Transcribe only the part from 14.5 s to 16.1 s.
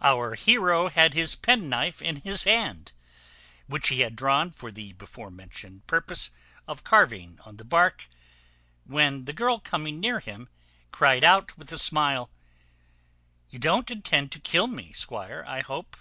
me, squire, I hope!"